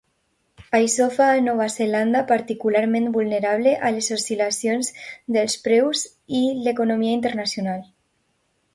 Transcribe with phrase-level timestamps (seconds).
[0.77, 4.93] Això fa a Nova Zelanda particularment vulnerable a les oscil·lacions
[5.39, 6.11] dels preus
[6.43, 7.91] i l'economia internacional.